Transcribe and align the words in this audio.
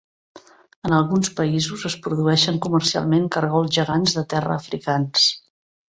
En 0.87 0.93
alguns 0.99 1.29
països, 1.41 1.83
es 1.91 1.97
produeixen 2.07 2.59
comercialment 2.67 3.31
cargols 3.37 3.73
gegants 3.79 4.17
de 4.21 4.25
terra 4.37 4.57
africans. 4.63 5.33